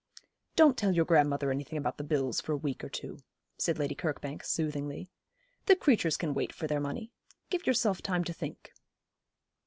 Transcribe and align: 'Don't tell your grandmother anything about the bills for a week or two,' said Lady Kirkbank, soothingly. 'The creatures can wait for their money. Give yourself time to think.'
'Don't 0.55 0.79
tell 0.79 0.91
your 0.91 1.05
grandmother 1.05 1.51
anything 1.51 1.77
about 1.77 1.99
the 1.99 2.03
bills 2.03 2.41
for 2.41 2.53
a 2.53 2.57
week 2.57 2.83
or 2.83 2.89
two,' 2.89 3.19
said 3.59 3.77
Lady 3.77 3.93
Kirkbank, 3.93 4.43
soothingly. 4.43 5.11
'The 5.67 5.75
creatures 5.75 6.17
can 6.17 6.33
wait 6.33 6.51
for 6.51 6.65
their 6.65 6.79
money. 6.81 7.11
Give 7.51 7.67
yourself 7.67 8.01
time 8.01 8.23
to 8.23 8.33
think.' 8.33 8.73